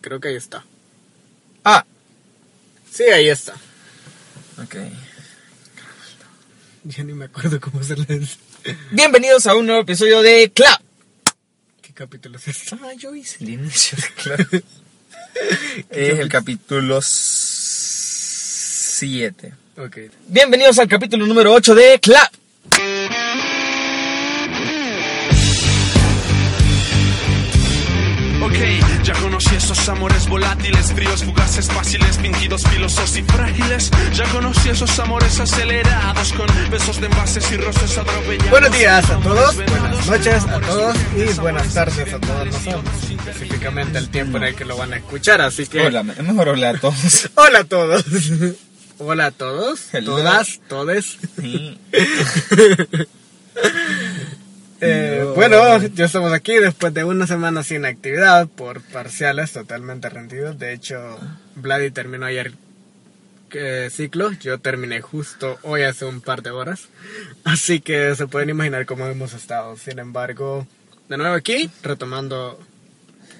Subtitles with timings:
[0.00, 0.64] Creo que ahí está.
[1.64, 1.84] Ah,
[2.90, 3.52] Sí, ahí está.
[4.62, 4.76] ok.
[6.84, 8.38] Ya ni me acuerdo cómo hacerles.
[8.90, 10.80] Bienvenidos a un nuevo episodio de Clap.
[11.82, 12.74] ¿Qué capítulo es este?
[12.82, 14.40] Ah, yo hice el inicio de Clap.
[15.90, 19.52] es el capítulo 7.
[19.76, 19.98] Ok.
[20.26, 22.32] Bienvenidos al capítulo número 8 de Clap.
[28.50, 28.56] Ok,
[29.04, 33.92] ya conocí esos amores volátiles, fríos, fugaces, fáciles, fingidos, filosos y frágiles.
[34.12, 38.50] Ya conocí esos amores acelerados con besos de envases y rostros atropellados.
[38.50, 42.82] Buenos días a todos, buenas noches a todos y buenas tardes a todos nosotros.
[43.08, 45.82] Específicamente el tiempo en el que lo van a escuchar, así que.
[45.82, 47.30] Hola, es mejor hola a todos.
[47.36, 48.04] Hola a todos.
[48.98, 49.94] Hola a todos.
[49.94, 50.16] Hello.
[50.16, 51.18] Todas, todes.
[51.40, 51.78] Sí.
[54.80, 55.34] Eh, No.
[55.34, 60.58] Bueno, ya estamos aquí después de una semana sin actividad por parciales totalmente rendidos.
[60.58, 61.18] De hecho,
[61.56, 62.52] Vladi terminó ayer
[63.52, 64.32] eh, ciclo.
[64.32, 66.88] Yo terminé justo hoy hace un par de horas.
[67.44, 69.76] Así que se pueden imaginar cómo hemos estado.
[69.76, 70.66] Sin embargo,
[71.08, 72.58] de nuevo aquí, retomando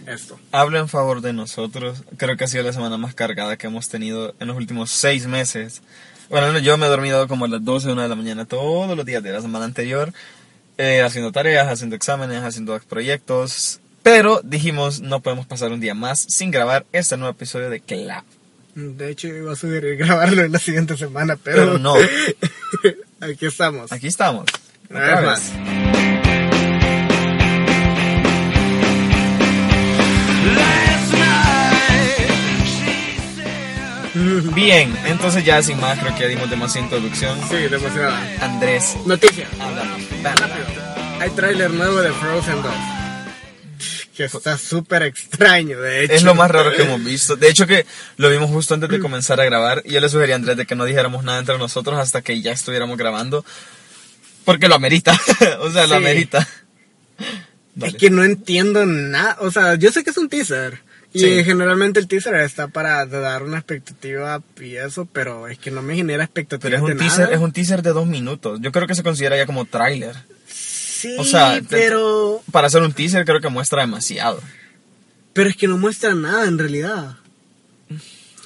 [0.06, 0.38] esto.
[0.52, 2.04] Hablo en favor de nosotros.
[2.16, 5.27] Creo que ha sido la semana más cargada que hemos tenido en los últimos seis
[5.27, 5.82] meses.
[6.28, 9.04] Bueno, yo me he dormido como a las 12, 1 de la mañana todos los
[9.04, 10.12] días de la semana anterior,
[10.80, 13.80] eh, haciendo tareas, haciendo exámenes, haciendo proyectos.
[14.02, 18.24] Pero dijimos, no podemos pasar un día más sin grabar este nuevo episodio de Clap.
[18.74, 21.94] De hecho, iba a subir grabarlo en la siguiente semana, pero, Pero no.
[23.20, 23.92] aquí estamos.
[23.92, 24.46] Aquí estamos.
[24.88, 25.24] Una vez.
[25.26, 26.29] más.
[34.55, 37.38] Bien, entonces ya sin más, creo que ya dimos demasiada introducción.
[37.48, 38.14] Sí, demasiado.
[38.41, 39.47] Andrés, Noticia.
[41.20, 42.72] Hay tráiler nuevo de Frozen 2.
[44.16, 46.12] Que está súper extraño, de hecho.
[46.14, 47.36] Es lo más raro que hemos visto.
[47.36, 50.32] De hecho que lo vimos justo antes de comenzar a grabar y yo le sugerí
[50.32, 53.44] a Andrés de que no dijéramos nada entre nosotros hasta que ya estuviéramos grabando.
[54.44, 55.19] Porque lo amerita.
[55.60, 55.94] o sea, lo Sí.
[55.94, 56.47] amerita.
[57.81, 59.38] Es que no entiendo nada.
[59.41, 60.82] O sea, yo sé que es un teaser.
[61.12, 61.44] Y Sí.
[61.44, 65.97] generalmente el teaser está para dar una expectativa y eso, pero es que no me
[65.97, 67.34] genera expectativas Pero es de un teaser, nada.
[67.34, 68.60] es un teaser de dos minutos.
[68.62, 70.15] Yo creo que se considera ya como tráiler.
[70.47, 72.43] Sí, O sea, te- pero...
[72.53, 74.41] Para hacer un teaser creo que muestra demasiado.
[75.32, 77.16] Pero es que no muestra nada en realidad.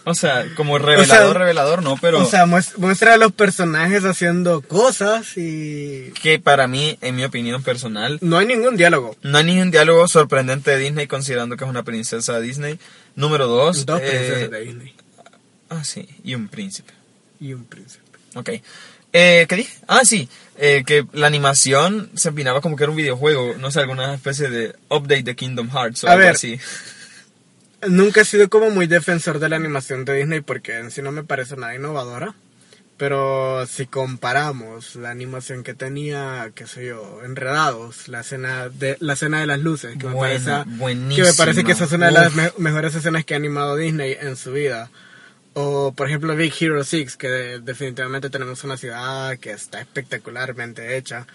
[0.06, 4.60] O sea, como revelador, revelador, no, pero O sea, mues- muestra a los personajes haciendo
[4.60, 6.10] cosas y...
[6.22, 9.16] que para mí, en mi opinión personal, No hay ningún diálogo.
[9.22, 12.78] No hay ningún diálogo sorprendente de Disney considerando que es una princesa de Disney.
[13.16, 13.86] Número dos.
[13.86, 14.94] Dos eh, princesas de Disney.
[15.70, 16.92] Ah, sí, y un príncipe.
[17.40, 18.02] Y un príncipe.
[18.34, 18.50] Ok.
[19.12, 19.72] Eh, ¿Qué dije?
[19.86, 20.28] Ah, sí,
[20.58, 24.50] eh, que la animación se empinaba como que era un videojuego, no sé, alguna especie
[24.50, 26.34] de update de Kingdom Hearts o A algo ver.
[26.34, 26.58] así.
[27.88, 31.12] Nunca he sido como muy defensor de la animación de Disney porque en sí no
[31.12, 32.34] me parece nada innovadora.
[32.96, 39.14] Pero si comparamos la animación que tenía, qué sé yo, Enredados, la escena de la
[39.14, 40.50] escena de las luces, que, me, parece,
[41.16, 43.76] que me parece que esa es una de las me- mejores escenas que ha animado
[43.76, 44.90] Disney en su vida.
[45.54, 50.96] O por ejemplo Big Hero 6, que de- definitivamente tenemos una ciudad que está espectacularmente
[50.96, 51.26] hecha.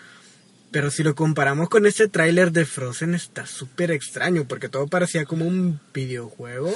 [0.71, 5.25] Pero si lo comparamos con ese tráiler de Frozen está súper extraño porque todo parecía
[5.25, 6.75] como un videojuego.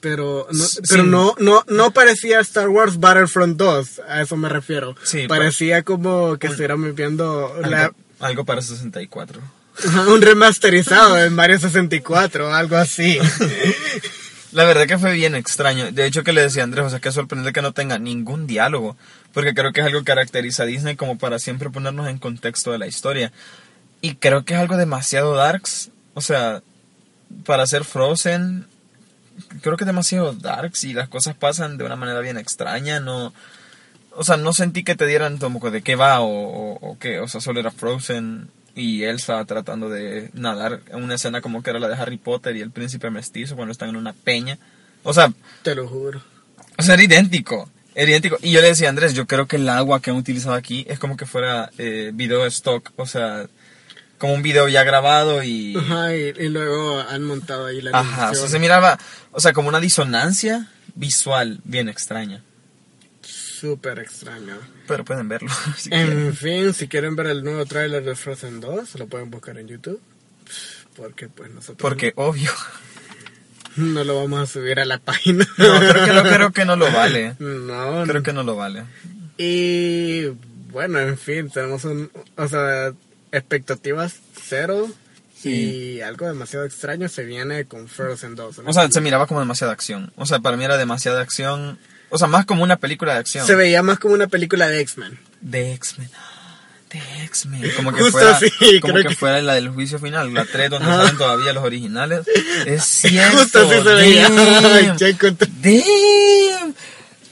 [0.00, 0.80] Pero no, Sí.
[0.88, 4.96] pero no, no, no parecía Star Wars Battlefront 2, a eso me refiero.
[5.02, 9.40] Sí, parecía como que estuviéramos viendo la- Algo, para 64.
[10.08, 13.18] un remasterizado de Mario 64 o algo así.
[14.52, 15.92] La verdad que fue bien extraño.
[15.92, 18.46] De hecho que le decía a Andrés, o sea, que sorprende que no tenga ningún
[18.46, 18.96] diálogo.
[19.32, 22.72] Porque creo que es algo que caracteriza a Disney como para siempre ponernos en contexto
[22.72, 23.32] de la historia.
[24.00, 25.90] Y creo que es algo demasiado darks.
[26.14, 26.62] O sea,
[27.46, 28.66] para ser Frozen,
[29.60, 32.98] creo que es demasiado darks y las cosas pasan de una manera bien extraña.
[32.98, 33.32] No,
[34.16, 37.20] o sea, no sentí que te dieran como de qué va o, o qué.
[37.20, 38.48] O sea, solo era Frozen
[38.80, 42.56] y Elsa tratando de nadar en una escena como que era la de Harry Potter
[42.56, 44.58] y el príncipe mestizo cuando están en una peña.
[45.02, 45.32] O sea,
[45.62, 46.22] Te lo juro.
[46.78, 47.68] o sea, era idéntico.
[47.94, 48.38] Era idéntico.
[48.42, 50.98] Y yo le decía Andrés, yo creo que el agua que han utilizado aquí es
[50.98, 52.92] como que fuera eh, video stock.
[52.96, 53.46] O sea,
[54.18, 55.76] como un video ya grabado y...
[55.76, 58.98] Ajá, y, y luego han montado ahí la Ajá, o sea, se miraba,
[59.32, 62.42] o sea, como una disonancia visual bien extraña.
[63.60, 64.58] Súper extraño.
[64.86, 66.26] Pero pueden verlo si quieren.
[66.26, 69.68] En fin, si quieren ver el nuevo tráiler de Frozen 2, lo pueden buscar en
[69.68, 70.00] YouTube.
[70.96, 72.50] Porque pues nosotros Porque, obvio.
[73.76, 75.46] no lo vamos a subir a la página.
[75.58, 77.36] No, creo que no, creo que no lo vale.
[77.40, 78.84] No, Creo que no lo vale.
[79.36, 80.26] Y
[80.72, 82.92] bueno, en fin, tenemos un, o sea,
[83.32, 84.88] expectativas cero
[85.44, 88.58] Y algo demasiado extraño se viene con Frozen 2.
[88.58, 88.70] ¿no?
[88.70, 90.12] O sea, se miraba como demasiada acción.
[90.16, 91.78] O sea, para mí era demasiada acción.
[92.10, 93.46] O sea, más como una película de acción.
[93.46, 95.18] se veía más como una película de X-Men.
[95.40, 96.10] De X-Men.
[96.92, 97.70] De X-Men.
[97.76, 100.70] Como que Justo fuera, así, como que, que- fuera la del juicio final, la 3
[100.70, 100.96] donde Ajá.
[101.02, 102.26] salen todavía los originales.
[102.66, 103.38] Es cierto.
[103.38, 104.28] Justo así se veía.
[104.28, 105.06] damn, Ya
[105.62, 106.74] damn.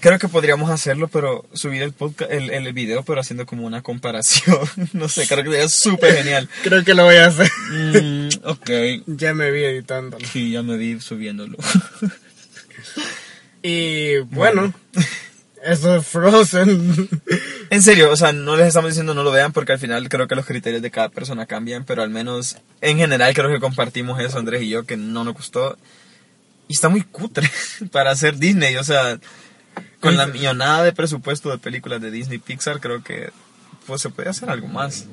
[0.00, 3.82] Creo que podríamos hacerlo, pero subir el podcast, el, el video, pero haciendo como una
[3.82, 4.60] comparación.
[4.92, 6.48] no sé, creo que sería súper genial.
[6.62, 7.50] Creo que lo voy a hacer.
[7.72, 8.70] Mm, ok.
[9.08, 10.24] Ya me vi editándolo.
[10.32, 11.56] Sí, ya me vi subiéndolo.
[13.62, 14.72] Y bueno,
[15.64, 17.08] eso es Frozen.
[17.70, 20.26] En serio, o sea, no les estamos diciendo no lo vean porque al final creo
[20.26, 24.18] que los criterios de cada persona cambian, pero al menos en general creo que compartimos
[24.20, 25.76] eso, Andrés y yo, que no nos gustó.
[26.66, 27.46] Y está muy cutre
[27.92, 29.18] para hacer Disney, o sea,
[30.00, 33.30] con la millonada de presupuesto de películas de Disney Pixar, creo que
[33.86, 35.04] pues se puede hacer algo más.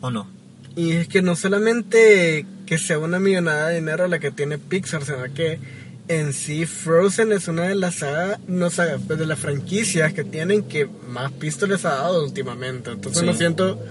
[0.00, 0.28] ¿O no?
[0.76, 5.04] Y es que no solamente que sea una millonada de dinero la que tiene Pixar,
[5.04, 5.60] sino que
[6.08, 10.24] en sí Frozen es una de las sagas, no sagas, pues de las franquicias que
[10.24, 12.90] tienen que más pistas les ha dado últimamente.
[12.90, 13.26] Entonces Sí.
[13.26, 13.82] no siento,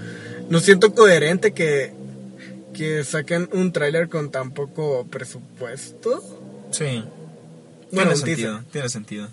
[0.50, 1.94] no siento coherente que,
[2.74, 6.21] que saquen un tráiler con tan poco presupuesto.
[6.71, 7.04] Sí.
[7.92, 9.27] Bueno, tiene sentido, tiene sentido.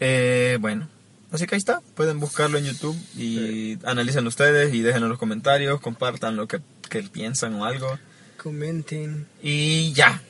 [0.00, 0.88] Eh, bueno,
[1.30, 1.80] así que ahí está.
[1.94, 7.02] Pueden buscarlo en YouTube y analicen ustedes y déjenos los comentarios, compartan lo que, que
[7.04, 7.98] piensan o algo.
[8.42, 9.26] Comenten.
[9.42, 10.20] Y ya.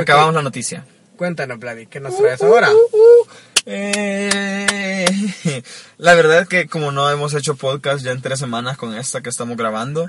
[0.00, 0.84] Acabamos la noticia.
[1.16, 2.68] Cuéntanos, Vladi, ¿qué nos traes ahora?
[3.64, 5.06] Eh,
[5.98, 9.22] la verdad es que como no hemos hecho podcast ya en tres semanas con esta
[9.22, 10.08] que estamos grabando,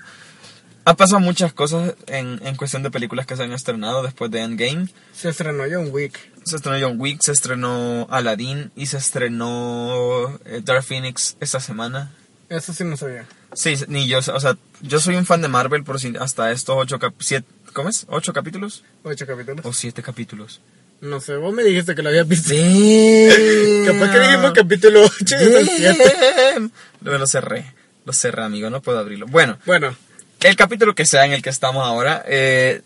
[0.85, 4.41] han pasado muchas cosas en, en cuestión de películas que se han estrenado después de
[4.41, 4.87] Endgame.
[5.13, 6.19] Se estrenó John Wick.
[6.43, 12.11] Se estrenó John Wick, se estrenó Aladdin y se estrenó eh, Dark Phoenix esta semana.
[12.49, 13.25] Eso sí no sabía.
[13.53, 16.77] Sí, ni yo, o sea, yo soy un fan de Marvel por si hasta estos
[16.77, 18.07] ocho siete, ¿cómo es?
[18.09, 18.83] ¿Ocho capítulos?
[19.03, 19.63] Ocho capítulos.
[19.63, 20.61] O siete capítulos.
[20.99, 22.49] No sé, vos me dijiste que lo habías visto.
[22.49, 23.29] Sí.
[23.85, 26.15] Capaz que dijimos capítulo 8 y es el 7.
[26.55, 26.71] Damn.
[27.01, 27.71] Lo, lo cerré,
[28.03, 29.27] lo cerré amigo, no puedo abrirlo.
[29.27, 29.95] Bueno, Bueno,
[30.41, 32.81] el capítulo que sea en el que estamos ahora, eh,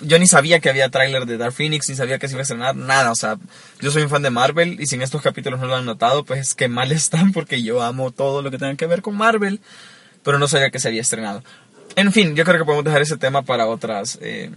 [0.00, 2.42] yo ni sabía que había tráiler de Dark Phoenix, ni sabía que se iba a
[2.42, 3.38] estrenar, nada, o sea,
[3.80, 6.24] yo soy un fan de Marvel y si en estos capítulos no lo han notado,
[6.24, 9.60] pues que mal están porque yo amo todo lo que tenga que ver con Marvel,
[10.24, 11.44] pero no sabía que se había estrenado.
[11.96, 14.50] En fin, yo creo que podemos dejar ese tema para otras, eh,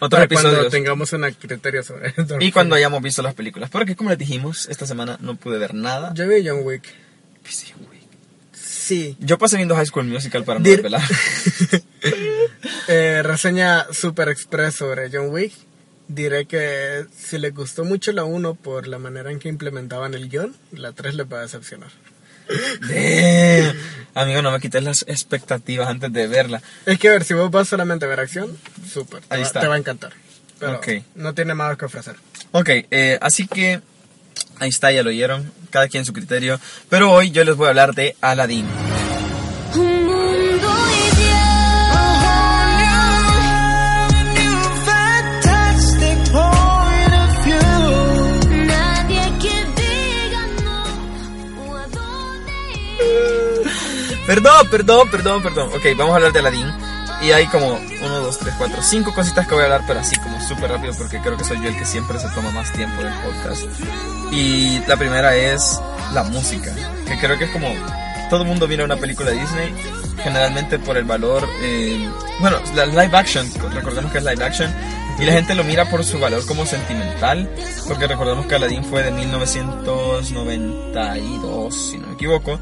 [0.00, 0.72] otros para cuando episodios.
[0.72, 2.36] tengamos un criterio sobre esto.
[2.40, 5.72] Y cuando hayamos visto las películas, porque como les dijimos, esta semana no pude ver
[5.74, 6.12] nada.
[6.14, 6.84] Yo vi John Wick.
[7.44, 8.00] Sí, güey.
[8.52, 9.16] Sí.
[9.20, 11.02] Yo pasé viendo High School Musical para no Dir- desvelar.
[12.88, 15.52] Eh, reseña super express sobre John Wick.
[16.06, 20.28] Diré que si les gustó mucho la 1 por la manera en que implementaban el
[20.28, 21.88] guion, la 3 les va a decepcionar.
[22.48, 23.76] Damn.
[24.14, 26.62] Amigo, no me quites las expectativas antes de verla.
[26.86, 28.56] Es que a ver, si vos vas solamente a ver acción,
[28.92, 29.22] súper.
[29.22, 29.60] Te, Ahí va- está.
[29.60, 30.12] te va a encantar.
[30.60, 30.88] Pero Ok.
[31.16, 32.14] no tiene más que ofrecer.
[32.52, 33.80] Ok, eh, así que
[34.60, 35.52] ahí está, ya lo oyeron.
[35.70, 36.60] Cada quien su criterio.
[36.88, 38.66] Pero hoy yo les voy a hablar de Aladdin.
[54.26, 55.68] Perdón, perdón, perdón, perdón.
[55.74, 56.72] Ok, vamos a hablar de Aladdin.
[57.22, 60.16] Y hay como 1, 2, 3, 4, 5 cositas que voy a hablar, pero así
[60.16, 63.02] como súper rápido porque creo que soy yo el que siempre se toma más tiempo
[63.02, 63.62] del podcast.
[64.30, 65.80] Y la primera es
[66.12, 66.74] la música,
[67.06, 67.68] que creo que es como
[68.28, 69.72] todo el mundo mira una película de Disney,
[70.22, 72.08] generalmente por el valor, eh,
[72.40, 74.74] bueno, la live action, recordemos que es live action,
[75.18, 77.48] y la gente lo mira por su valor como sentimental,
[77.86, 82.58] porque recordemos que Aladdin fue de 1992, si no me equivoco,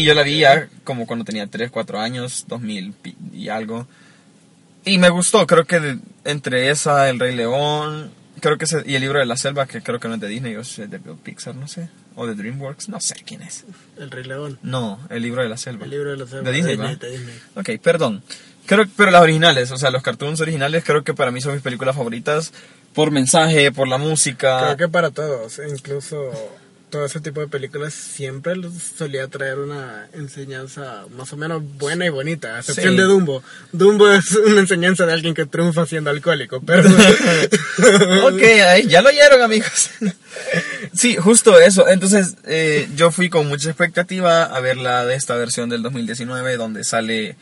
[0.00, 3.86] y yo la vi ya como cuando tenía 3, 4 años, 2000 pi- y algo.
[4.84, 8.94] Y me gustó, creo que de- entre esa, El Rey León, creo que ese- y
[8.94, 10.98] el libro de la selva, que creo que no es de Disney, o es de
[11.22, 13.64] Pixar, no sé, o de DreamWorks, no sé quién es.
[13.98, 14.58] El Rey León.
[14.62, 15.84] No, el libro de la selva.
[15.84, 16.94] El libro de los De Disney, ¿va?
[16.94, 17.34] de Disney.
[17.56, 18.22] Ok, perdón.
[18.66, 21.62] Creo, pero las originales, o sea, los cartoons originales, creo que para mí son mis
[21.62, 22.52] películas favoritas
[22.94, 24.60] por mensaje, por la música.
[24.64, 26.30] Creo que para todos, incluso
[26.90, 28.54] todo ese tipo de películas siempre
[28.96, 33.00] solía traer una enseñanza más o menos buena y bonita, a excepción Sí.
[33.00, 33.42] de Dumbo.
[33.72, 36.82] Dumbo es una enseñanza de alguien que triunfa siendo alcohólico, pero
[38.26, 39.90] ok, ahí ya lo oyeron, amigos.
[40.92, 41.88] sí, justo eso.
[41.88, 46.56] Entonces, eh, yo fui con mucha expectativa a ver la de esta versión del 2019,
[46.56, 47.36] donde sale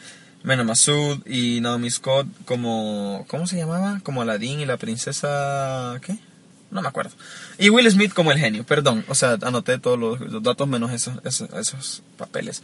[0.44, 3.24] Mena Massoud y Naomi Scott como.
[3.28, 4.00] ¿Cómo se llamaba?
[4.04, 5.98] Como Aladdin y la princesa.
[6.04, 6.16] ¿Qué?
[6.70, 7.12] No me acuerdo.
[7.58, 9.04] Y Will Smith como el genio, perdón.
[9.08, 12.62] O sea, anoté todos los, los datos menos esos, esos, esos papeles.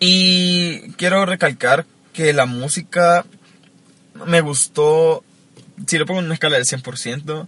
[0.00, 3.26] Y quiero recalcar que la música
[4.26, 5.22] me gustó,
[5.86, 7.46] si lo pongo en una escala del 100%,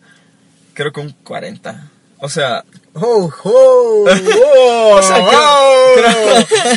[0.75, 1.91] creo que un 40.
[2.19, 2.65] O sea,
[2.95, 4.05] ¡Oh, oh!
[4.09, 5.95] oh, O sea, oh.
[5.95, 6.77] creo-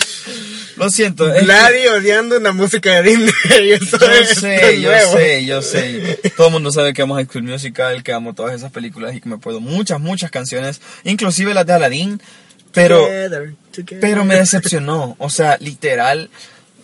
[0.86, 1.32] lo siento.
[1.32, 3.72] que- Vladi odiando una música de Disney.
[3.72, 5.12] Eso Yo es- esto sé, es yo nuevo.
[5.14, 6.20] sé, yo sé.
[6.38, 9.22] Todo el mundo sabe que amo High School Musical, que amo todas esas películas y
[9.22, 12.22] que me puedo muchas, muchas canciones, inclusive las de Aladdin,
[12.74, 14.00] pero, Together, together.
[14.02, 15.16] pero me decepcionó.
[15.20, 16.30] O sea, literal,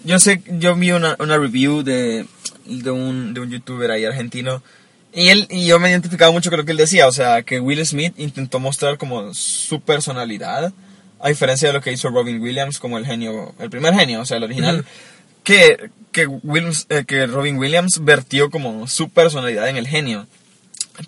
[0.04, 2.26] yo sé, yo vi una, una review de,
[2.66, 4.62] de, un, de un youtuber ahí argentino
[5.14, 7.60] y él y yo me identificaba mucho con lo que él decía, o sea, que
[7.60, 10.74] Will Smith intentó mostrar como su personalidad,
[11.20, 14.26] a diferencia de lo que hizo Robin Williams como el genio, el primer genio, o
[14.26, 14.86] sea, el original,
[15.44, 20.28] que, que, Williams, eh, que Robin Williams vertió como su personalidad en el genio.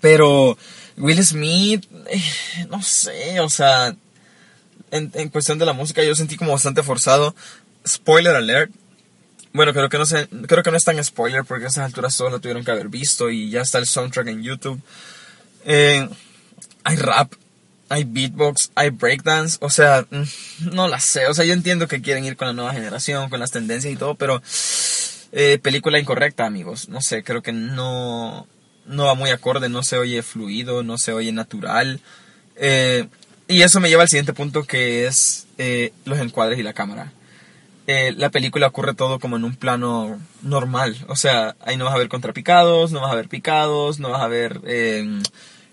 [0.02, 0.58] Pero
[0.98, 2.22] Will Smith, eh,
[2.70, 3.96] no sé, o sea,
[4.92, 7.36] en, en cuestión de la música yo sentí como bastante forzado.
[7.88, 8.72] Spoiler alert.
[9.52, 12.16] Bueno, creo que no sé, creo que no es tan spoiler porque a esas alturas
[12.16, 14.80] todos lo tuvieron que haber visto y ya está el soundtrack en YouTube.
[15.66, 16.08] Eh,
[16.84, 17.34] hay rap,
[17.90, 22.02] hay beatbox, hay breakdance, o sea, mm, no la sé, o sea, yo entiendo que
[22.02, 24.42] quieren ir con la nueva generación, con las tendencias y todo, pero
[25.32, 26.90] eh, película incorrecta, amigos.
[26.90, 28.48] No sé, creo que no,
[28.86, 32.00] no va muy acorde, no se oye fluido, no se oye natural.
[32.56, 33.08] Eh,
[33.48, 37.14] y eso me lleva al siguiente punto que es eh, los encuadres y la cámara.
[38.18, 40.96] La película ocurre todo como en un plano normal.
[41.08, 44.22] O sea, ahí no vas a ver contrapicados, no vas a ver picados, no vas
[44.22, 44.62] a ver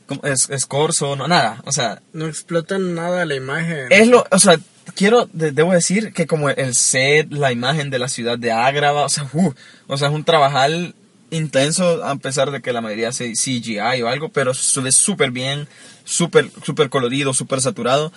[0.07, 1.63] como- es, escorzo, no, nada.
[1.67, 3.87] O sea, No explotan nada la imagen.
[3.91, 4.59] es lo, o sea,
[4.95, 9.05] quiero, de- debo decir que como el set, la imagen de la ciudad de Ágrava,
[9.05, 9.53] o sea, uh,
[9.89, 10.95] o sea, es un trabajal
[11.31, 15.33] intenso a pesar de que la mayoría hace CGI o algo, pero se ve súper
[15.33, 15.67] bien,
[16.05, 18.13] súper, súper colorido, súper saturado.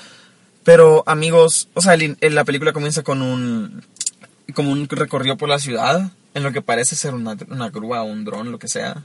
[0.64, 3.84] Pero amigos, o sea, el- el- la película comienza con un,
[4.54, 8.06] como un recorrido por la ciudad, en lo que parece ser una, una grúa o
[8.06, 9.04] un dron, lo que sea.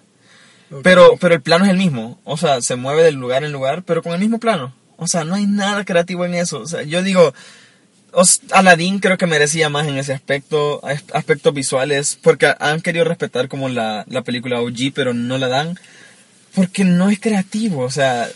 [0.83, 2.21] Pero, pero el plano es el mismo.
[2.25, 4.75] O sea, se mueve de lugar en lugar, pero con el mismo plano.
[4.97, 6.61] O sea, no hay nada creativo en eso.
[6.61, 7.33] O sea, yo digo,
[8.53, 13.49] Aladdin creo que merecía más en ese aspecto, as- aspectos visuales, porque han querido respetar
[13.49, 15.79] como la, la película OG, pero no la dan,
[16.55, 17.83] porque no es creativo.
[17.83, 18.29] O sea,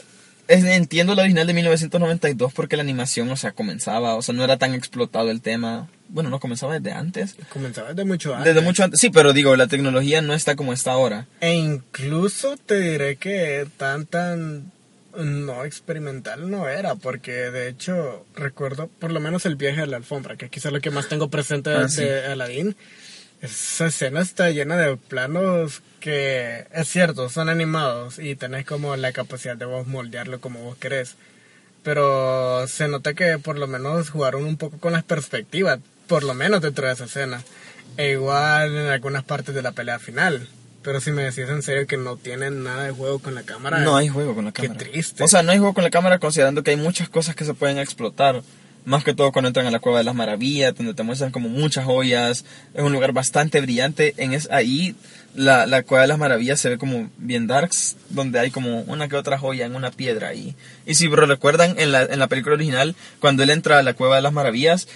[0.49, 4.45] es- entiendo la original de 1992 porque la animación, o sea, comenzaba, o sea, no
[4.45, 5.89] era tan explotado el tema.
[6.09, 7.37] Bueno, no comenzaba desde antes.
[7.51, 8.55] Comenzaba desde mucho antes.
[8.55, 11.27] Desde mucho antes, sí, pero digo, la tecnología no está como está ahora.
[11.41, 14.73] E incluso te diré que tan tan
[15.17, 19.97] no experimental no era, porque de hecho recuerdo por lo menos el viaje de la
[19.97, 22.03] alfombra, que quizá lo que más tengo presente Ah, de sí.
[22.05, 22.77] Aladdin.
[23.41, 29.13] Esa escena está llena de planos que es cierto, son animados y tenés como la
[29.13, 31.17] capacidad de vos moldearlo como vos querés.
[31.83, 36.35] Pero se nota que por lo menos jugaron un poco con las perspectivas, por lo
[36.35, 37.43] menos dentro de esa escena.
[37.97, 40.49] E igual en algunas partes de la pelea final.
[40.83, 43.79] Pero si me decís en serio que no tienen nada de juego con la cámara.
[43.81, 44.79] No hay juego con la Qué cámara.
[44.87, 45.23] triste.
[45.23, 47.55] O sea, no hay juego con la cámara considerando que hay muchas cosas que se
[47.55, 48.43] pueden explotar.
[48.85, 51.49] Más que todo cuando entran a la Cueva de las Maravillas, donde te muestran como
[51.51, 52.45] muchas joyas.
[52.73, 54.15] Es un lugar bastante brillante.
[54.17, 54.95] En es, ahí
[55.35, 59.09] la, la Cueva de las Maravillas se ve como bien darks, donde hay como una
[59.09, 60.55] que otra joya en una piedra ahí.
[60.87, 64.17] Y si recuerdan en la, en la película original, cuando él entra a la Cueva
[64.17, 64.89] de las Maravillas,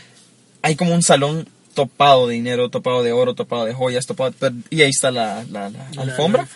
[0.62, 4.35] hay como un salón topado de dinero, topado de oro, topado de joyas, topado...
[4.71, 6.47] Y ahí está la, la- la La- alfombra.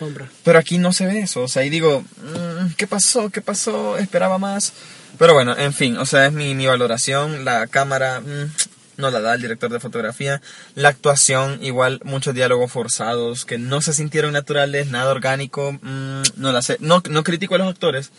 [0.43, 3.29] Pero aquí no se ve eso, o sea, y digo, mm, ¿qué pasó?
[3.31, 3.97] ¿Qué pasó?
[3.97, 4.73] Esperaba más.
[5.17, 7.45] Pero bueno, en fin, o sea, es mi, mi valoración.
[7.45, 8.51] La cámara mm,
[8.97, 10.39] no la da el director de fotografía.
[10.75, 15.71] La actuación, igual, muchos diálogos forzados que no se sintieron naturales, nada orgánico.
[15.81, 16.77] mm, no la sé.
[16.79, 18.11] No, no critico a los actores,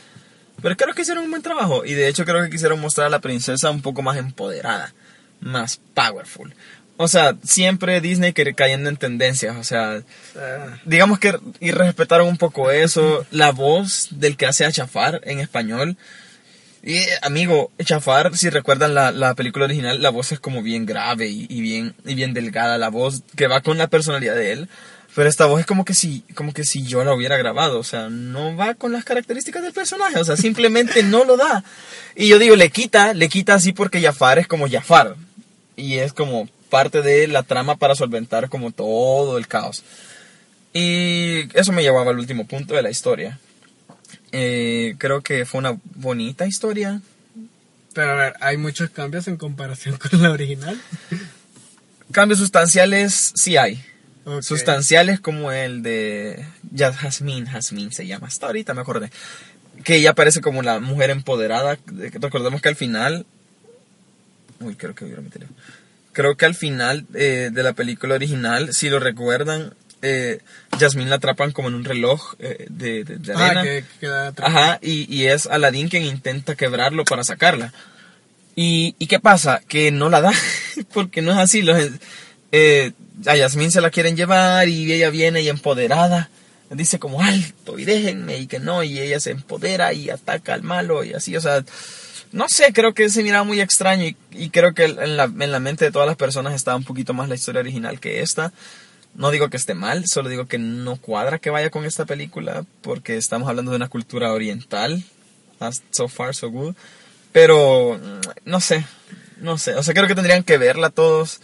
[0.60, 1.84] pero creo que hicieron un buen trabajo.
[1.84, 4.92] Y de hecho, creo que quisieron mostrar a la princesa un poco más empoderada,
[5.40, 6.54] más powerful.
[7.00, 10.02] O sea, siempre Disney cayendo en tendencias, o sea,
[10.36, 15.20] Ah, digamos que y respetaron un poco eso, la voz del que hace a Chafar
[15.24, 15.96] en español.
[16.82, 21.28] Y amigo, Chafar, si recuerdan la, la película original, la voz es como bien grave
[21.28, 24.68] y, y bien y bien delgada, la voz que va con la personalidad de él.
[25.14, 27.84] Pero esta voz es como que si como que si yo la hubiera grabado, o
[27.84, 31.64] sea, no va con las características del personaje, o sea, simplemente no lo da.
[32.16, 35.16] Y yo digo, le quita, le quita así porque Jafar es como Jafar.
[35.78, 39.84] Y es como parte de la trama para solventar como todo el caos.
[40.72, 43.38] Y eso me llevaba al último punto de la historia.
[44.32, 47.00] Eh, creo que fue una bonita historia.
[47.94, 50.78] Pero a ver, hay muchos cambios en comparación con la original.
[52.10, 53.82] Cambios sustanciales sí hay.
[54.40, 56.44] Sustanciales como el de
[56.76, 58.26] Jasmine, Jasmine se llama.
[58.26, 59.10] Hasta ahorita me acordé.
[59.84, 61.78] Que ella parece como la mujer empoderada.
[61.86, 63.26] Recordemos que al final...
[64.60, 65.56] Uy, creo que hubiera mi teléfono.
[66.12, 70.40] creo que al final eh, de la película original, si lo recuerdan, eh,
[70.78, 73.60] Jasmine la atrapan como en un reloj eh, de, de- de arena.
[73.60, 74.32] Ah, que queda.
[74.38, 77.72] Ajá, y, y es Aladdin quien intenta quebrarlo para sacarla.
[78.56, 79.60] ¿Y, y qué pasa?
[79.68, 80.32] Que no la da,
[80.92, 81.62] porque no es así.
[81.62, 81.78] Los,
[82.52, 82.92] eh,
[83.26, 86.30] a Yasmín se la quieren llevar y ella viene y empoderada.
[86.70, 90.62] Dice como alto y déjenme y que no, y ella se empodera y ataca al
[90.62, 91.64] malo y así, o sea,
[92.32, 95.52] no sé, creo que se miraba muy extraño y, y creo que en la, en
[95.52, 98.52] la mente de todas las personas estaba un poquito más la historia original que esta.
[99.14, 102.64] No digo que esté mal, solo digo que no cuadra que vaya con esta película
[102.82, 105.02] porque estamos hablando de una cultura oriental.
[105.90, 106.74] So far, so good.
[107.32, 108.84] Pero, mm, no sé,
[109.40, 109.74] no sé.
[109.74, 111.40] O sea, creo que tendrían que verla todos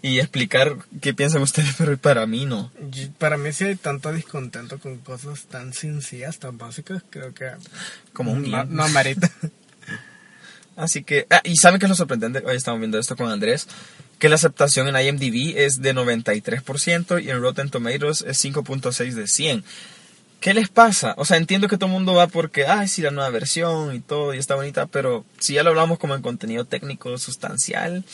[0.00, 2.70] y explicar qué piensan ustedes, pero para mí no.
[3.18, 7.50] Para mí sí hay tanto descontento con cosas tan sencillas, tan básicas, creo que
[8.12, 9.30] Como un no, no amerita.
[10.78, 12.40] Así que, ah, y ¿saben qué es lo sorprendente?
[12.46, 13.66] Hoy estamos viendo esto con Andrés,
[14.20, 19.26] que la aceptación en IMDb es de 93% y en Rotten Tomatoes es 5.6 de
[19.26, 19.64] 100.
[20.38, 21.14] ¿Qué les pasa?
[21.18, 23.98] O sea, entiendo que todo el mundo va porque, ay, sí, la nueva versión y
[23.98, 28.04] todo, y está bonita, pero si ya lo hablamos como en contenido técnico sustancial,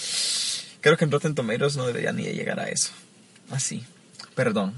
[0.81, 2.93] creo que en Rotten Tomatoes no debería ni llegar a eso.
[3.51, 3.85] Así.
[4.35, 4.73] Perdón.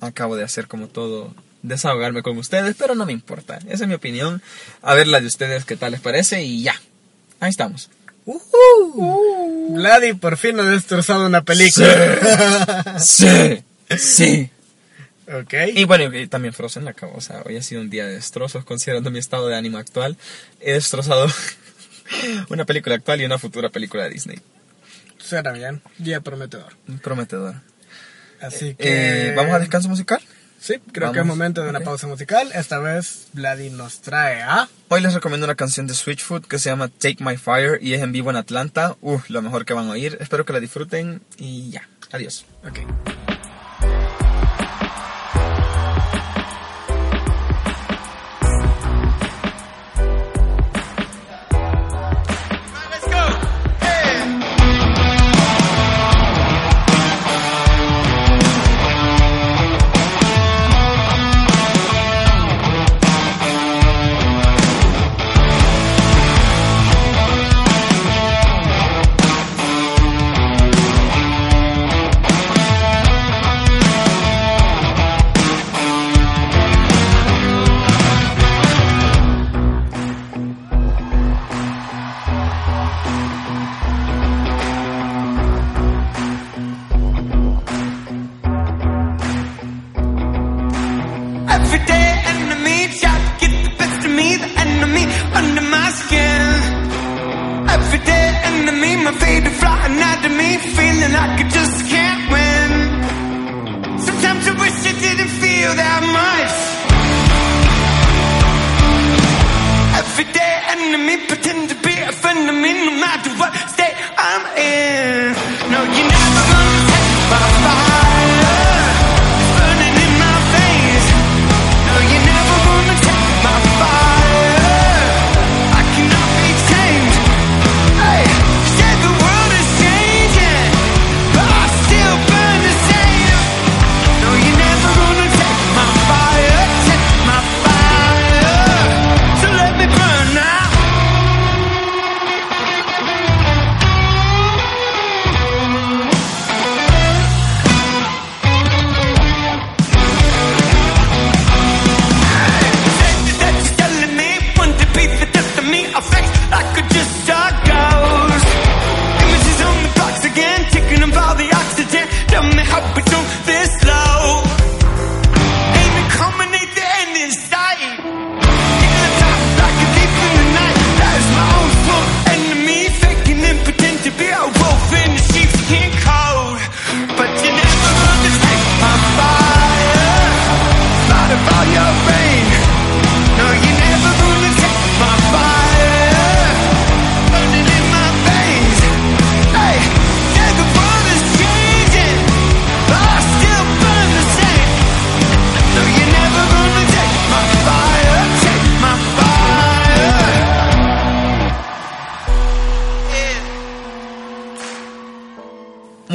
[0.00, 1.32] Acabo de hacer como todo
[1.62, 3.60] desahogarme con ustedes, pero no me importa.
[3.68, 4.42] Esa es mi opinión.
[4.82, 6.74] A ver la de ustedes, qué tal les parece, y ya.
[7.40, 7.90] Ahí estamos.
[9.70, 12.98] Vladi por fin ha destrozado una película.
[12.98, 13.64] Sí,
[13.96, 14.50] sí.
[15.26, 15.54] ok.
[15.74, 17.16] Y bueno, y también Frozen la acabó.
[17.16, 20.16] O sea, hoy ha sido un día de destrozos considerando mi estado de ánimo actual.
[20.60, 21.28] He destrozado
[22.50, 24.38] una película actual y una futura película de Disney.
[25.18, 25.82] Suena bien.
[25.98, 26.76] Día prometedor.
[27.02, 27.56] Prometedor.
[28.40, 29.28] Así que.
[29.30, 30.20] Eh, ¿Vamos a descanso musical?
[30.60, 31.14] Sí, creo Vamos.
[31.14, 32.50] que es momento de una pausa musical.
[32.54, 34.68] Esta vez Vladi nos trae a.
[34.88, 38.02] Hoy les recomiendo una canción de Switchfoot que se llama Take My Fire y es
[38.02, 38.96] en vivo en Atlanta.
[39.00, 40.18] Uh, lo mejor que van a oír.
[40.20, 41.88] Espero que la disfruten y ya.
[42.12, 42.44] Adiós.
[42.68, 42.80] Ok.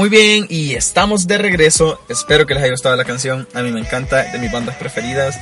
[0.06, 2.00] Muy bien, y estamos de regreso.
[2.10, 3.48] Espero que les haya gustado la canción.
[3.56, 5.36] A mí me encanta, de mis bandas preferidas.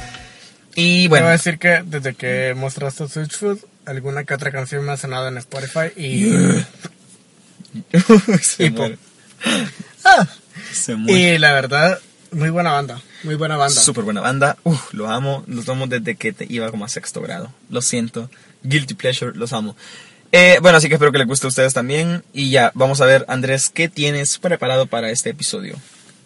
[0.73, 1.25] Y Bueno.
[1.25, 5.37] Debo decir que desde que mostraste Switchfoot, alguna que otra canción me ha sonado en
[5.37, 6.31] Spotify y.
[8.41, 8.97] Se Y muere.
[10.05, 10.29] Ah,
[10.71, 11.19] Se muere.
[11.35, 11.99] y la verdad,
[12.31, 13.01] muy buena banda.
[13.23, 13.81] Muy buena banda.
[13.81, 14.55] Súper buena banda.
[14.63, 15.43] Uf, lo amo.
[15.45, 17.53] Los amo desde que te iba como a sexto grado.
[17.69, 18.29] Lo siento.
[18.63, 19.75] Guilty pleasure, los amo.
[20.35, 22.23] Eh, bueno, así que espero que les guste a ustedes también.
[22.33, 25.77] Y ya, vamos a ver, Andrés, ¿qué tienes preparado para este episodio?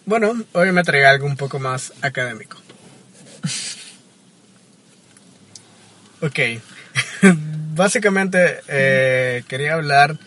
[0.06, 2.56] Bueno, hoy me traía algo un poco más académico.
[6.20, 6.36] Ok.
[7.76, 10.18] Básicamente eh, quería hablar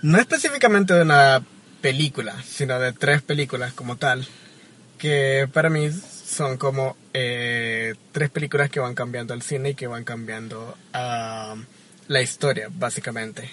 [0.00, 1.42] no específicamente de una
[1.82, 4.26] película, sino de tres películas como tal,
[4.96, 9.86] que para mí son como eh, tres películas que van cambiando el cine y que
[9.86, 11.54] van cambiando ah,
[12.08, 13.50] la historia, básicamente.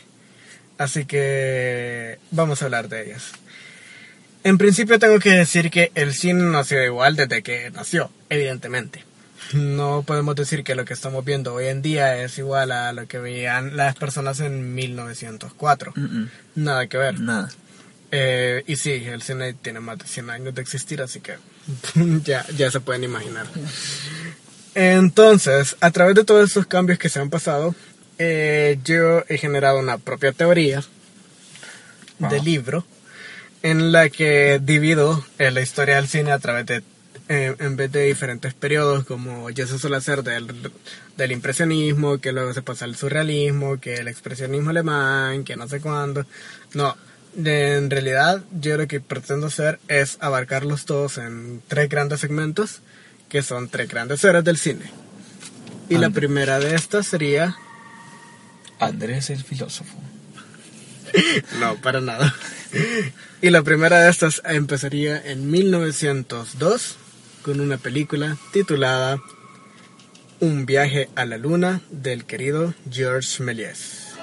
[0.78, 3.32] Así que vamos a hablar de ellas.
[4.44, 8.10] En principio tengo que decir que el cine no ha sido igual desde que nació,
[8.30, 9.04] evidentemente.
[9.54, 13.08] No podemos decir que lo que estamos viendo hoy en día es igual a lo
[13.08, 15.94] que veían las personas en 1904.
[15.96, 17.20] Mm-mm, Nada que ver.
[17.20, 17.50] nada.
[18.12, 21.36] Eh, y sí, el cine tiene más de 100 años de existir, así que
[22.24, 23.46] ya, ya se pueden imaginar.
[24.76, 27.76] Entonces, a través de todos estos cambios que se han pasado,
[28.24, 30.84] eh, yo he generado una propia teoría
[32.20, 32.44] de Wow.
[32.44, 32.86] libro
[33.64, 36.84] en la que divido eh, la historia del cine a través de,
[37.30, 40.72] eh, en vez de diferentes periodos, como ya se suele hacer del,
[41.18, 45.80] del impresionismo, que luego se pasa al surrealismo, que el expresionismo alemán, que no sé
[45.80, 46.26] cuándo.
[46.74, 46.96] No,
[47.34, 52.82] de- en realidad yo lo que pretendo hacer es abarcarlos todos en tres grandes segmentos,
[53.30, 54.92] que son tres grandes eras del cine.
[55.90, 56.20] Y la Ande.
[56.20, 57.56] primera de estas sería...
[58.82, 59.96] Andrés el filósofo.
[61.60, 62.34] No, para nada.
[63.42, 66.98] Y la primera de estas empezaría en 1902
[67.44, 69.20] con una película titulada
[70.40, 74.16] Un viaje a la luna del querido Georges Méliès.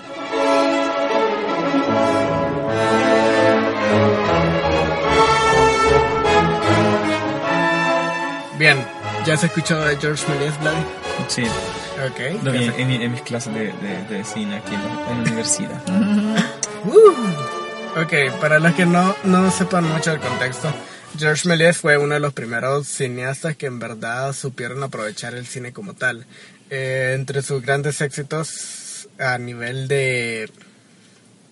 [8.59, 8.85] Bien,
[9.25, 11.08] ¿ya has escuchado de Georges Méliès, Vlad?
[11.27, 12.43] Sí, Ok.
[12.43, 15.17] lo vi en, mi- en mis clases de, de- de cine aquí en la, en
[15.17, 15.83] la universidad.
[16.85, 18.01] Uh.
[18.01, 20.73] Ok, para los que no, no sepan mucho del contexto,
[21.19, 25.73] Georges Méliès fue uno de los primeros cineastas que en verdad supieron aprovechar el cine
[25.73, 26.25] como tal.
[26.71, 30.49] Eh, entre sus grandes éxitos a nivel de,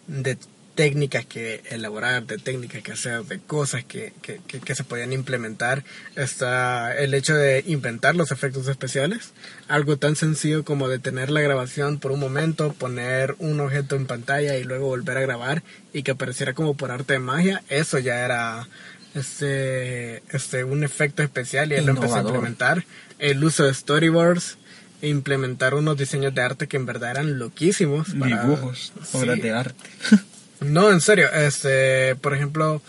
[0.07, 0.39] de
[0.77, 5.13] técnicas que elaborar, de técnicas que hacer, de cosas que, que, que- que se podían
[5.13, 5.83] implementar,
[6.15, 9.33] está el hecho de inventar los efectos especiales.
[9.67, 14.57] Algo tan sencillo como detener la grabación por un momento, poner un objeto en pantalla
[14.57, 15.63] y luego volver a grabar
[15.93, 18.69] y que apareciera como por arte de magia, eso ya era
[19.15, 22.35] este, este, un efecto especial y él lo empezó a Innovador.
[22.37, 22.85] implementar.
[23.19, 24.59] El uso de storyboards,
[25.03, 28.09] implementar unos diseños de arte que en verdad eran loquísimos.
[28.19, 29.41] para- Dibujos, obras Sí.
[29.43, 29.85] de arte.
[30.61, 32.83] No, en serio, este, por ejemplo,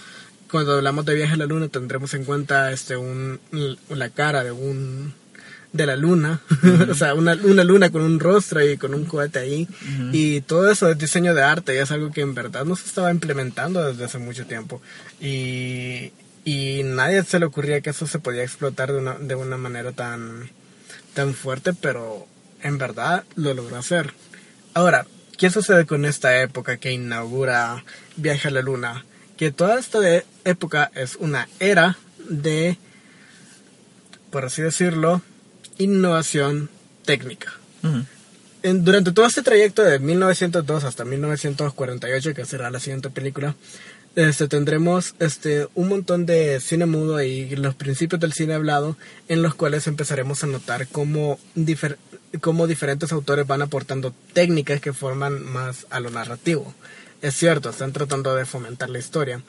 [0.49, 3.39] cuando hablamos de viaje a la luna tendremos en cuenta este un
[3.89, 5.13] la cara de un
[5.73, 6.41] de la luna,
[6.89, 9.67] o sea, una, una luna con un rostro y con un cohete ahí.
[10.11, 12.87] Y todo eso es diseño de arte y es algo que en verdad no se
[12.87, 14.81] estaba implementando desde hace mucho tiempo.
[15.19, 16.11] Y
[16.47, 19.91] y nadie se le ocurría que eso se podía explotar de una, de una manera
[19.91, 20.49] tan
[21.13, 22.25] tan fuerte, pero
[22.61, 24.13] en verdad lo logró hacer.
[24.73, 25.05] Ahora,
[25.37, 27.83] ¿qué sucede con esta época que inaugura
[28.15, 29.05] Viaje a la Luna?
[29.37, 31.97] Que toda esta de- época es una era
[32.29, 32.77] de,
[34.31, 35.21] por así decirlo,
[35.77, 36.69] innovación
[37.05, 37.53] técnica.
[38.63, 43.55] En- durante todo este trayecto de 1902 hasta 1948, que será la siguiente película,
[44.15, 48.97] este, tendremos este, un montón de cine mudo y los principios del cine hablado,
[49.27, 51.97] en los cuales empezaremos a notar cómo, difer-
[52.39, 56.73] cómo diferentes autores van aportando técnicas que forman más a lo narrativo.
[57.21, 59.41] Es cierto, están tratando de fomentar la historia,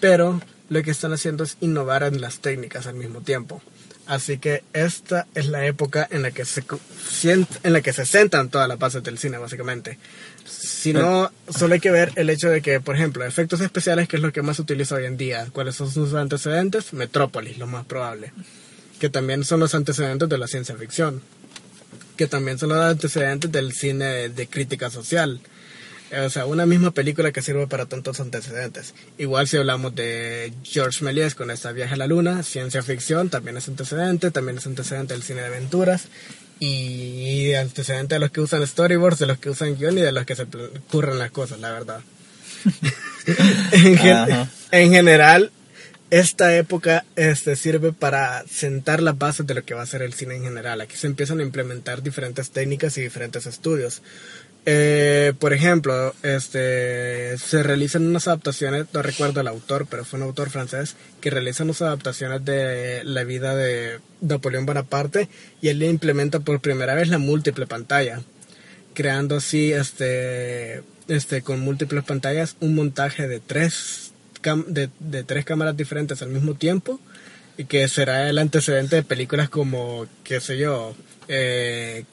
[0.00, 3.62] pero lo que están haciendo es innovar en las técnicas al mismo tiempo.
[4.06, 6.62] Así que esta es la época en la que se
[7.64, 9.98] en la que se sentan todas las bases del cine básicamente.
[10.44, 14.16] Si no, solo hay que ver el hecho de que, por ejemplo, efectos especiales, que
[14.16, 15.48] es lo que más se utiliza hoy en día.
[15.52, 16.92] ¿Cuáles son sus antecedentes?
[16.92, 18.32] Metrópolis, lo más probable.
[19.00, 21.20] Que también son los antecedentes de la ciencia ficción.
[22.16, 25.40] Que también son los antecedentes del cine de crítica social.
[26.10, 28.94] Eh, O sea, una misma película que sirve para tantos antecedentes.
[29.18, 33.56] Igual si hablamos de George Méliès con esta Viaje a la Luna, ciencia ficción también
[33.56, 36.04] es antecedente, también es antecedente del cine de aventuras
[36.58, 40.24] y antecedente de los que usan storyboards, de los que usan guion y de los
[40.24, 42.00] que se ocurren las cosas, la verdad.
[43.72, 44.48] en, gen- Ajá.
[44.70, 45.50] en general,
[46.10, 50.14] esta época este, sirve para sentar las bases de lo que va a ser el
[50.14, 50.80] cine en general.
[50.80, 54.02] Aquí se empiezan a implementar diferentes técnicas y diferentes estudios.
[54.68, 60.24] Eh, por ejemplo, este, se realizan unas adaptaciones, no recuerdo el autor, pero fue un
[60.24, 65.28] autor francés, que realiza unas adaptaciones de la vida de Napoleón Bonaparte
[65.62, 68.22] y él le implementa por primera vez la múltiple pantalla,
[68.92, 74.05] creando así, este, este, con múltiples pantallas, un montaje de tres,
[74.46, 77.00] cam- de, de tres cámaras diferentes al mismo tiempo
[77.58, 80.94] y que será el antecedente de películas como, qué sé yo,
[81.28, 82.04] eh,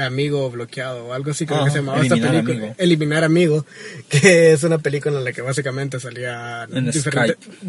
[0.00, 2.54] Amigo Bloqueado o algo así creo que se llamaba esta película.
[2.54, 2.74] Amigo.
[2.78, 3.66] Eliminar Amigo,
[4.08, 6.92] que es una película en la que básicamente salía En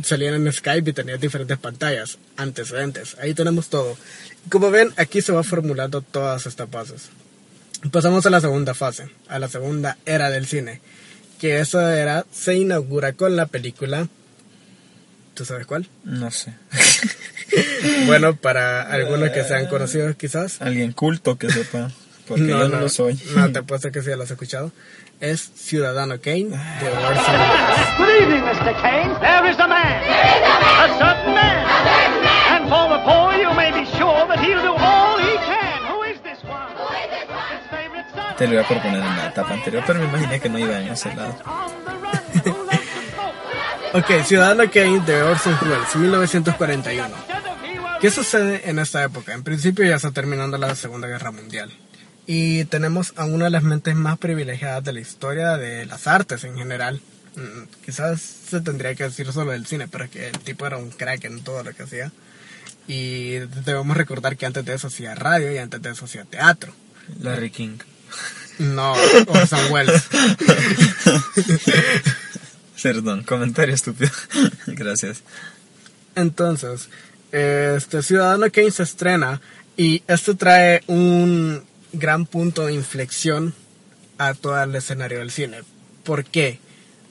[0.03, 3.17] salían en Skype y tenía diferentes pantallas, antecedentes.
[3.19, 3.97] Ahí tenemos todo.
[4.49, 7.10] Como ven, aquí se va formulando todas estas bases.
[7.91, 10.79] Pasamos a la segunda fase, a la segunda era del cine,
[11.43, 14.08] que esa era se inaugura con la película
[15.34, 15.89] ¿Tú sabes cuál?
[16.06, 16.53] No sé.
[18.06, 20.62] Bueno, para algunos que sean conocidos quizás.
[20.62, 21.91] Alguien culto que sepa.
[22.27, 23.19] Porque yo no, lo soy.
[23.36, 24.71] No, te apuesto que sí lo has escuchado.
[25.19, 27.36] Es Ciudadano Kane de Orson.
[27.97, 28.73] Good evening, Mr.
[28.82, 29.13] Kane.
[29.19, 30.03] There is a man.
[30.79, 31.65] a certain man.
[32.53, 35.02] And for the poor, you may be sure that he'll do all
[38.38, 40.80] Te lo iba a proponer en la etapa anterior, pero me imaginé que no iba
[40.80, 41.36] en ese lado.
[43.96, 47.08] Ok, Ciudadano Kane de Orson Welles, 1941.
[47.08, 49.34] Instead of he won't ¿Qué sucede en esta época?
[49.36, 51.72] En principio ya está terminando la Segunda Guerra Mundial.
[52.26, 56.43] Y tenemos a una de las mentes más privilegiadas de la historia de las artes
[56.43, 57.02] en general.
[57.36, 60.78] Mm, Quizás se tendría que decir solo del cine, pero es que el tipo era
[60.78, 62.12] un crack en todo lo que hacía.
[62.88, 66.74] Y debemos recordar que antes de eso hacía radio y antes de eso hacía teatro.
[67.19, 67.78] Larry King.
[68.60, 68.93] No,
[69.28, 70.04] Orson Welles.
[72.84, 74.12] Perdón, comentario estúpido.
[74.67, 75.23] Gracias.
[76.15, 76.89] Entonces,
[77.32, 79.39] este Ciudadano Kane se estrena
[79.78, 83.54] y esto trae un gran punto de inflexión
[84.17, 85.62] a todo el escenario del cine.
[86.04, 86.60] ¿Por qué?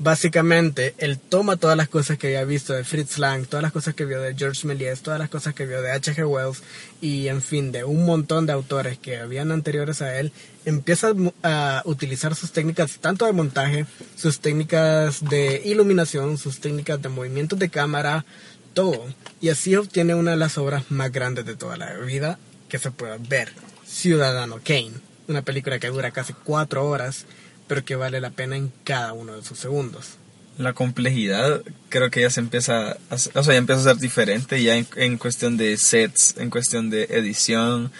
[0.03, 3.95] Básicamente, él toma todas las cosas que había visto de Fritz Lang, todas las cosas
[3.95, 6.27] que vio de George Méliès, todas las cosas que vio de H.G.
[6.27, 6.65] Wells
[7.01, 10.33] y, en fin, de un montón de autores que habían anteriores a él,
[10.65, 11.12] empieza
[11.45, 13.87] a utilizar sus técnicas tanto de montaje,
[14.17, 18.25] sus técnicas de iluminación, sus técnicas de movimientos de cámara,
[18.75, 19.07] todo.
[19.41, 22.91] Y así obtiene una de las obras más grandes de toda la vida que se
[22.91, 23.53] pueda ver.
[23.87, 24.95] Ciudadano Kane.
[25.29, 27.25] Una película que dura casi cuatro horas,
[27.73, 30.19] pero que vale la pena en cada uno de sus segundos.
[30.59, 33.97] La complejidad creo que ya se empieza a, ser- o sea, ya empieza a ser
[33.97, 37.91] diferente ya en, en cuestión de sets, en cuestión de edición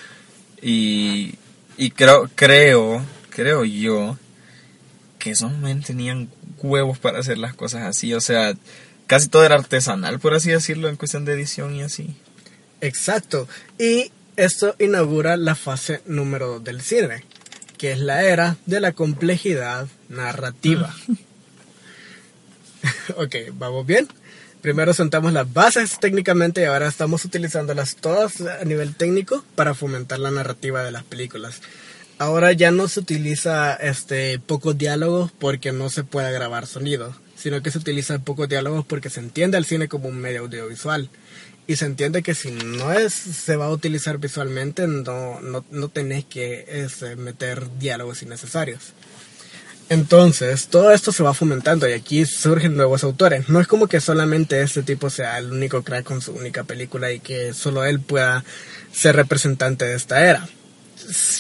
[0.61, 1.37] y,
[1.79, 4.19] y creo, creo, creo yo
[5.19, 8.53] que esos men tenían huevos para hacer las cosas así, o sea,
[9.07, 12.15] casi todo era artesanal, por así decirlo, en cuestión de edición y así.
[12.83, 13.49] Exacto.
[13.79, 17.25] Y esto inaugura la fase número 2 del cine,
[17.83, 20.95] que es la era de la complejidad narrativa.
[23.17, 24.07] ok, vamos bien.
[24.61, 30.21] Primero sentamos las bases técnicamente y ahora estamos utilizándolas todas a nivel técnico para fomentar
[30.21, 31.61] la narrativa de las películas.
[32.19, 37.63] Ahora ya no se utiliza este pocos diálogos porque no se puede grabar sonido, sino
[37.63, 41.11] que se utiliza pocos diálogos porque se entiende al cine como un medio audiovisual
[41.67, 45.89] y se entiende que si no es se va a utilizar visualmente no no, no
[45.89, 48.93] tenés que este, meter diálogos innecesarios.
[49.89, 53.51] Entonces, todo esto se va fomentando y aquí surgen nuevos autores.
[53.51, 57.13] No es como que solamente este tipo sea el único crack con su única película
[57.13, 58.43] y que solo él pueda
[58.91, 60.49] ser representante de esta era.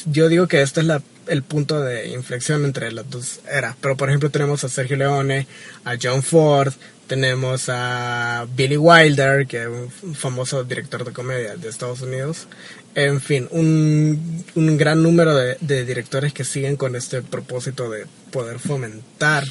[0.04, 3.76] Yo digo que este es la, el punto de inflexión entre las dos eras.
[3.80, 5.46] Pero, por ejemplo, tenemos a Sergio Leone,
[5.84, 6.72] a John Ford,
[7.06, 9.68] tenemos a Billy Wilder, que es
[10.02, 12.46] un famoso director de comedia de Estados Unidos.
[12.94, 18.58] En fin, un, un gran número de, directores que siguen con este propósito de poder
[18.58, 19.44] fomentar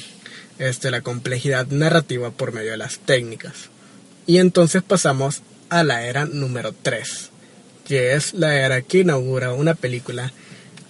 [0.58, 3.70] este, la complejidad narrativa por medio de las técnicas.
[4.26, 7.30] Y entonces pasamos a la era número 3,
[7.84, 10.32] que es la era que inaugura una película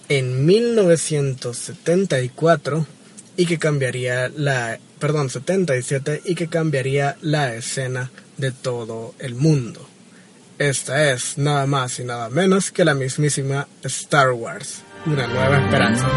[0.09, 2.85] en 1974
[3.37, 9.87] y que cambiaría la, perdón, 77 y que cambiaría la escena de todo el mundo.
[10.59, 16.07] Esta es nada más y nada menos que la mismísima Star Wars, una nueva esperanza.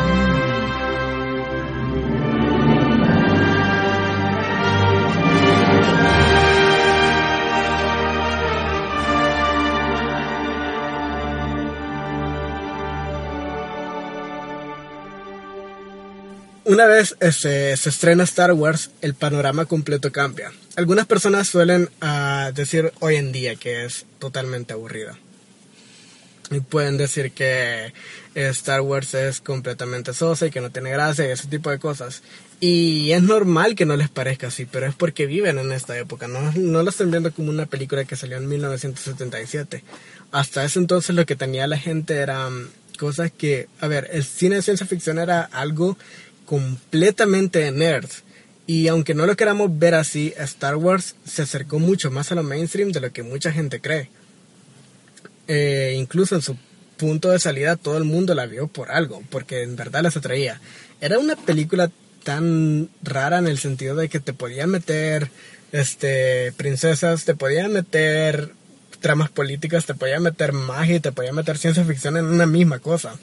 [16.67, 20.51] Una vez este, se estrena Star Wars, el panorama completo cambia.
[20.75, 25.17] Algunas personas suelen ah, decir hoy en día que es totalmente aburrida.
[26.51, 27.93] Y pueden decir que
[28.35, 32.25] Star Wars es completamente sosa y que no tiene gracia y ese tipo de cosas.
[32.59, 36.27] Y es normal que no les parezca así, pero es porque viven en esta época.
[36.27, 39.85] No, no lo están viendo como una película que salió en 1977.
[40.33, 44.57] Hasta ese entonces lo que tenía la gente eran cosas que, a ver, el cine
[44.57, 45.97] de ciencia ficción era algo
[46.47, 48.23] completamente de nerds.
[48.67, 52.43] Y aunque no lo queramos ver así, Star Wars se acercó mucho más a lo
[52.43, 54.11] mainstream de lo que mucha gente cree.
[55.47, 56.57] Eh, incluso en su
[56.97, 60.61] punto de salida todo el mundo la vio por algo, porque en verdad les atraía.
[61.01, 61.91] Era una película
[62.25, 65.31] tan rara en el sentido de que te podía meter
[65.71, 68.53] este princesas, te podía meter
[69.01, 73.17] tramas políticas, te podía meter magia te podía meter ciencia ficción en una misma cosa.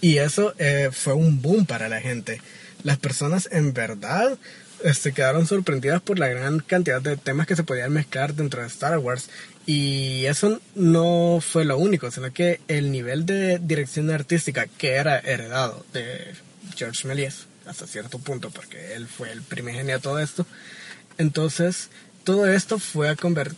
[0.00, 2.40] Y eso eh, fue un boom para la gente.
[2.84, 4.38] Las personas en verdad
[4.84, 8.68] este, quedaron sorprendidas por la gran cantidad de temas que se podían mezclar dentro de
[8.68, 9.28] Star Wars.
[9.66, 15.18] Y eso no fue lo único, sino que el nivel de dirección artística que era
[15.18, 16.32] heredado de
[16.76, 20.46] George Méliès hasta cierto punto, porque él fue el primigenio de todo esto.
[21.18, 21.90] Entonces,
[22.24, 23.56] todo esto fue a, conver-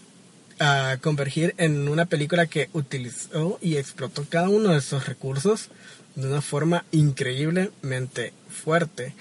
[0.58, 5.68] a convergir en una película que utilizó y explotó cada uno de esos recursos
[6.14, 9.14] de una forma increíblemente fuerte.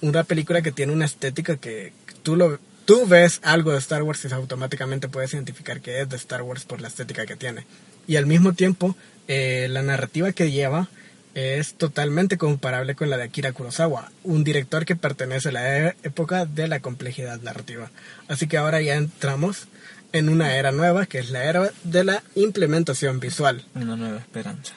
[0.00, 4.24] Una película que tiene una estética que tú lo tú ves algo de Star Wars
[4.24, 7.64] y automáticamente puedes identificar que es de Star Wars por la estética que tiene.
[8.08, 8.96] Y al mismo tiempo,
[9.28, 10.88] eh, la narrativa que lleva
[11.34, 16.46] es totalmente comparable con la de Akira Kurosawa, un director que pertenece a la época
[16.46, 17.90] de la complejidad narrativa.
[18.26, 19.68] Así que ahora ya entramos
[20.12, 23.64] en una era nueva, que es la era de la implementación visual.
[23.74, 24.74] Una nueva esperanza.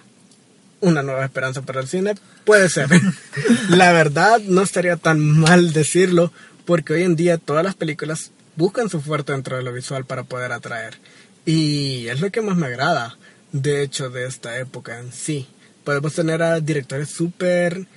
[0.83, 2.89] Una nueva esperanza para el cine, puede ser.
[3.69, 6.33] la verdad, no estaría tan mal decirlo,
[6.65, 10.23] porque hoy en día todas las películas buscan su fuerte dentro de lo visual para
[10.23, 10.99] poder atraer.
[11.45, 13.17] Y es lo que más me agrada,
[13.53, 15.47] de hecho, de esta época en sí.
[15.85, 17.87] Podemos tener a directores súper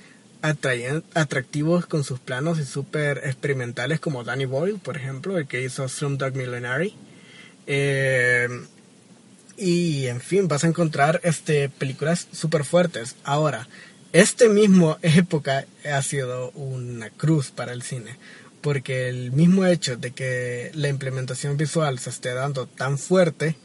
[0.41, 5.89] atractivos con sus planos y súper experimentales como Danny Boyle, por ejemplo, el que hizo
[5.89, 6.95] Slumdog Millionary.
[7.65, 8.47] Eh,
[9.57, 13.15] y en fin, vas a encontrar este, películas súper fuertes.
[13.23, 13.67] Ahora,
[14.13, 18.17] este mismo época ha sido una cruz para el cine,
[18.61, 23.55] porque el mismo hecho de que la implementación visual se esté dando tan fuerte,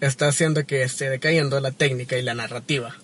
[0.00, 2.96] está haciendo que esté decayendo la técnica y la narrativa,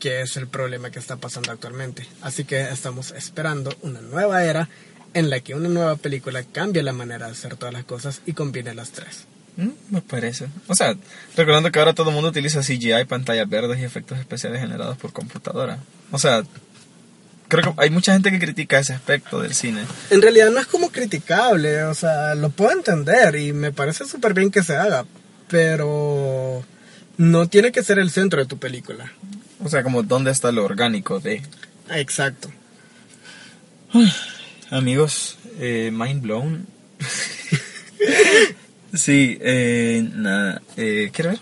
[0.00, 2.06] que es el problema que está pasando actualmente.
[2.20, 4.68] Así que estamos esperando una nueva era
[5.12, 8.32] en la que una nueva película cambie la manera de hacer todas las cosas y
[8.32, 9.26] combine las tres.
[9.56, 10.48] Mm, me parece.
[10.66, 10.96] O sea,
[11.36, 15.12] recordando que ahora todo el mundo utiliza CGI, pantallas verdes y efectos especiales generados por
[15.12, 15.78] computadora.
[16.10, 16.42] O sea,
[17.48, 19.82] creo que hay mucha gente que critica ese aspecto del cine.
[20.10, 24.34] En realidad no es como criticable, o sea, lo puedo entender y me parece súper
[24.34, 25.06] bien que se haga,
[25.48, 26.64] pero
[27.16, 29.12] no tiene que ser el centro de tu película.
[29.62, 31.42] O sea, como dónde está lo orgánico de...
[31.90, 32.50] Exacto.
[34.70, 36.66] Amigos, eh, mind blown.
[38.94, 41.40] sí, eh, nada, eh, ¿quiero ver?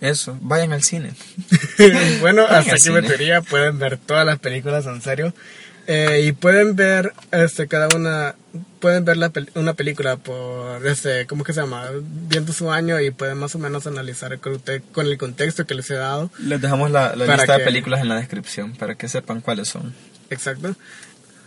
[0.00, 1.12] Eso, vayan al cine.
[2.20, 5.32] bueno, Vayan hasta aquí metería, pueden ver todas las películas en serio.
[5.86, 8.34] Eh, y pueden ver este cada una
[8.80, 11.90] pueden ver la pel- una película por este cómo que se llama
[12.26, 15.74] viendo su año y pueden más o menos analizar con, usted- con el contexto que
[15.74, 19.42] les he dado Les dejamos la, lista de películas en la descripción para que sepan
[19.42, 19.92] cuáles son.
[20.30, 20.74] exacto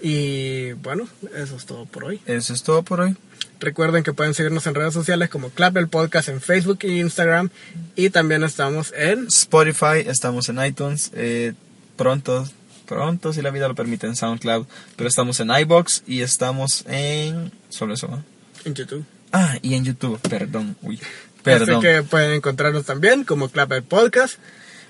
[0.02, 3.16] y bueno eso es todo por hoy Eso es todo por hoy.
[3.60, 7.50] Recuerden que pueden seguirnos en redes sociales como Clap el Podcast en Facebook e Instagram.
[7.96, 9.28] Y también estamos en...
[9.28, 11.54] Spotify, estamos en iTunes, eh,
[11.96, 12.48] pronto,
[12.86, 14.65] pronto si la vida lo permite en SoundCloud,
[14.96, 17.52] pero estamos en iBox y estamos en...
[17.70, 18.24] Solo eso, ¿no?
[18.65, 19.06] en YouTube.
[19.32, 21.00] Ah, y en YouTube, perdón, uy,
[21.43, 21.78] perdón.
[21.78, 24.36] Así que pueden encontrarnos también como Clap el Podcast.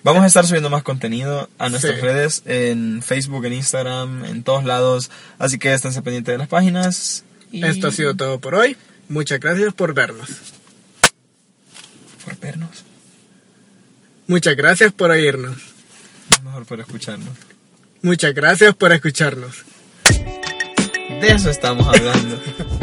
[0.03, 2.01] Vamos a estar subiendo más contenido a nuestras Sí.
[2.01, 7.23] redes, en Facebook, en Instagram, en todos lados, así que esténse pendientes de las páginas.
[7.51, 8.75] Y Esto ha sido todo por hoy.
[9.09, 10.29] Muchas gracias por vernos.
[12.25, 12.83] Por vernos,
[14.27, 15.55] Muchas gracias por oírnos.
[16.43, 17.29] mejor por escucharnos.
[18.01, 19.63] Muchas gracias por escucharnos.
[21.21, 22.39] De eso estamos hablando.